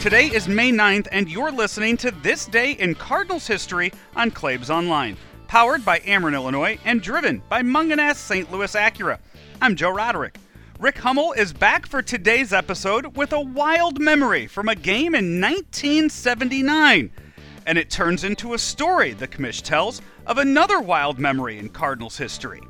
[0.00, 4.70] Today is May 9th, and you're listening to This Day in Cardinals History on Claibs
[4.70, 5.14] Online,
[5.46, 8.50] powered by Ameren, Illinois, and driven by Mungenast St.
[8.50, 9.18] Louis Acura.
[9.60, 10.38] I'm Joe Roderick.
[10.78, 15.38] Rick Hummel is back for today's episode with a wild memory from a game in
[15.38, 17.10] 1979.
[17.66, 22.16] And it turns into a story the commish tells of another wild memory in Cardinals
[22.16, 22.62] history.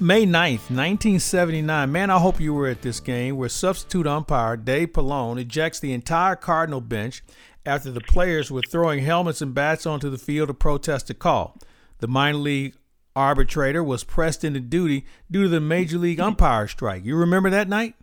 [0.00, 1.92] May 9th, 1979.
[1.92, 5.92] Man, I hope you were at this game where substitute umpire Dave Pallone ejects the
[5.92, 7.22] entire Cardinal bench
[7.64, 11.56] after the players were throwing helmets and bats onto the field to protest a call.
[11.98, 12.74] The minor league
[13.14, 17.04] arbitrator was pressed into duty due to the major league umpire strike.
[17.04, 17.94] You remember that night?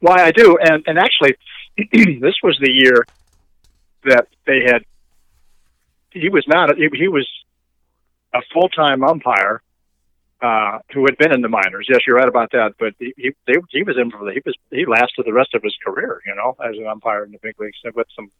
[0.00, 0.58] Why, I do.
[0.60, 1.36] And, and actually,
[2.20, 3.06] this was the year
[4.04, 4.82] that they had.
[6.10, 6.76] He was not.
[6.76, 7.26] He, was
[8.34, 9.62] a full time umpire
[10.42, 11.86] uh, who had been in the minors.
[11.88, 12.74] Yes, you're right about that.
[12.78, 13.30] But he he,
[13.70, 16.34] he was in for the, he was he lasted the rest of his career, you
[16.34, 18.30] know, as an umpire in the big leagues with some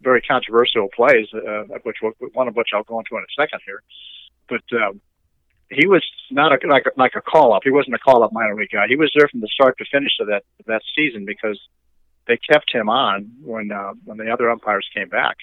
[0.00, 1.98] very controversial plays, uh, which
[2.32, 3.82] one of which I'll go into in a second here.
[4.48, 5.00] But um,
[5.70, 7.62] he was not a, like a, like a call up.
[7.64, 8.86] He wasn't a call up minor league guy.
[8.88, 11.58] He was there from the start to finish of that that season because
[12.26, 15.36] they kept him on when uh, when the other umpires came back.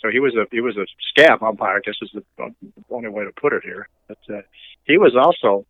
[0.00, 1.76] So he was a he was a scab umpire.
[1.76, 3.88] I guess is the, the only way to put it here.
[4.08, 4.42] But uh,
[4.84, 5.66] he was also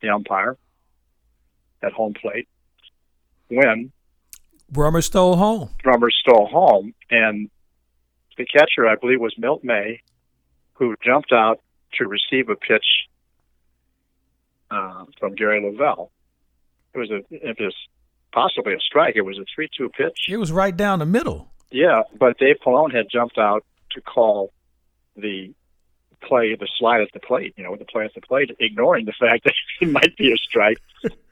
[0.00, 0.56] the umpire
[1.82, 2.48] at home plate
[3.48, 3.92] when
[4.72, 5.70] Brummer stole home.
[5.84, 7.50] Brummer stole home, and
[8.36, 10.00] the catcher, I believe, was Milt May,
[10.74, 11.60] who jumped out
[11.94, 12.84] to receive a pitch
[14.70, 16.10] uh, from Gary Lavelle.
[16.94, 17.74] It was a it was
[18.32, 19.16] possibly a strike.
[19.16, 20.26] It was a three-two pitch.
[20.28, 21.50] It was right down the middle.
[21.70, 24.52] Yeah, but Dave Pallone had jumped out to call
[25.16, 25.52] the
[26.20, 29.12] play, the slide at the plate, you know, the play at the plate, ignoring the
[29.12, 30.78] fact that it might be a strike.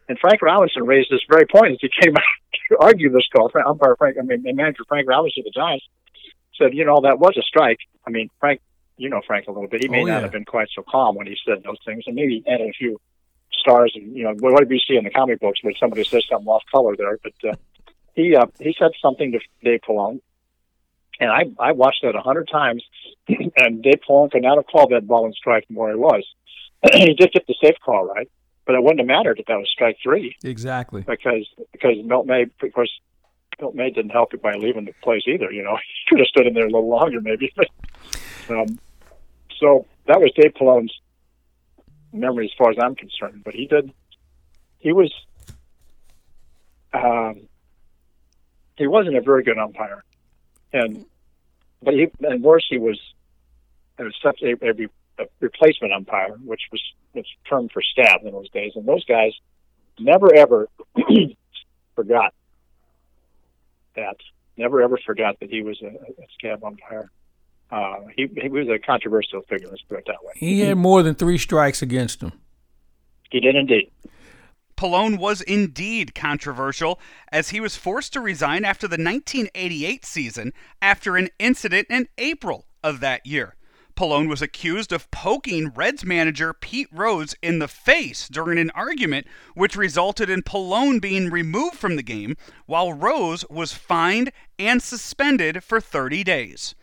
[0.08, 2.22] And Frank Robinson raised this very point as he came out
[2.70, 3.50] to argue this call.
[3.66, 5.86] Umpire Frank, I mean, manager Frank Robinson of the Giants
[6.56, 7.78] said, you know, that was a strike.
[8.06, 8.60] I mean, Frank,
[8.96, 9.82] you know Frank a little bit.
[9.82, 10.20] He may Oh, not yeah.
[10.22, 13.00] have been quite so calm when he said those things, and maybe added a few
[13.52, 13.92] stars.
[13.94, 16.48] And you know, what do you see in the comic books when somebody says something
[16.48, 17.16] off color there?
[17.22, 17.54] But uh,
[18.16, 20.20] he uh, he said something to Dave Pallone,
[21.20, 22.82] and I I watched that a hundred times,
[23.28, 26.24] and Dave Pallone could not have called that ball and strike from where he was.
[26.92, 28.30] he did get the safe call right,
[28.66, 31.02] but it wouldn't have mattered if that was strike three Exactly.
[31.02, 32.90] because because Milt May, of course,
[33.60, 35.50] Milt May didn't help it by leaving the place either.
[35.50, 37.52] You know, he could have stood in there a little longer maybe.
[38.50, 38.78] Um,
[39.60, 40.90] so that was Dave Pallone's
[42.14, 43.42] memory as far as I'm concerned.
[43.44, 43.92] But he did,
[44.78, 45.12] he was,
[46.94, 47.46] um,
[48.76, 50.02] he wasn't a very good umpire,
[50.72, 51.04] and
[51.82, 52.98] but he and worse he was,
[54.22, 56.82] such a, a, a replacement umpire, which was
[57.14, 59.32] was termed for stab in those days, and those guys
[59.98, 60.68] never ever
[61.94, 62.34] forgot
[63.96, 64.16] that.
[64.56, 67.10] Never ever forgot that he was a, a scab umpire.
[67.70, 69.68] Uh, he he was a controversial figure.
[69.68, 70.32] Let's put it that way.
[70.34, 72.32] He had more than three strikes against him.
[73.30, 73.90] He did indeed.
[74.78, 77.00] Pallone was indeed controversial
[77.32, 82.64] as he was forced to resign after the 1988 season after an incident in April
[82.84, 83.56] of that year.
[83.96, 89.26] Pallone was accused of poking Reds manager Pete Rose in the face during an argument,
[89.54, 95.64] which resulted in Pallone being removed from the game, while Rose was fined and suspended
[95.64, 96.76] for 30 days.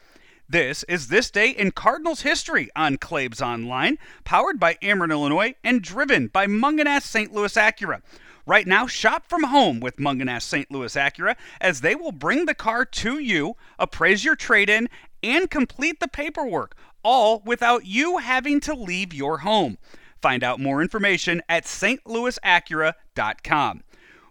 [0.48, 5.82] This is This Day in Cardinals History on Claibs Online, powered by Ameren, Illinois, and
[5.82, 7.34] driven by Mungenast St.
[7.34, 8.04] Louis Acura.
[8.46, 10.70] Right now, shop from home with Mungenast St.
[10.70, 14.88] Louis Acura as they will bring the car to you, appraise your trade in,
[15.24, 19.80] and complete the paperwork, all without you having to leave your home.
[20.22, 23.84] Find out more information at stlouisacura.com.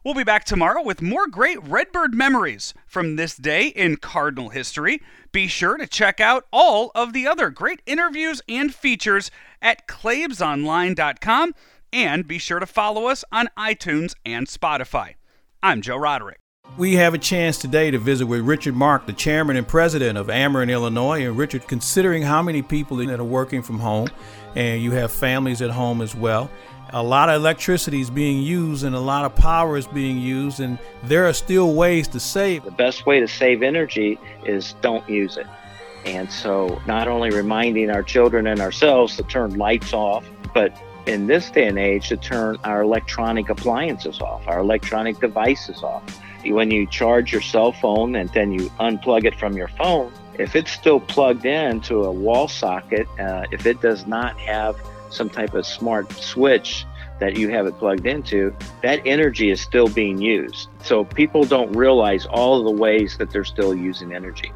[0.04, 5.00] We'll be back tomorrow with more great Redbird memories from this day in Cardinal history.
[5.32, 9.30] Be sure to check out all of the other great interviews and features
[9.62, 11.54] at claibsonline.com
[11.90, 15.14] and be sure to follow us on iTunes and Spotify.
[15.62, 16.36] I'm Joe Roderick.
[16.76, 20.26] We have a chance today to visit with Richard Mark, the chairman and president of
[20.26, 21.24] Ameren, Illinois.
[21.24, 24.08] And Richard, considering how many people that are working from home,
[24.54, 26.50] and you have families at home as well,
[26.94, 30.60] a lot of electricity is being used and a lot of power is being used,
[30.60, 32.62] and there are still ways to save.
[32.62, 35.46] The best way to save energy is don't use it.
[36.04, 40.24] And so, not only reminding our children and ourselves to turn lights off,
[40.54, 40.72] but
[41.06, 46.04] in this day and age, to turn our electronic appliances off, our electronic devices off.
[46.46, 50.54] When you charge your cell phone and then you unplug it from your phone, if
[50.54, 54.76] it's still plugged in to a wall socket, uh, if it does not have
[55.14, 56.84] some type of smart switch
[57.20, 60.68] that you have it plugged into, that energy is still being used.
[60.82, 64.52] So people don't realize all the ways that they're still using energy.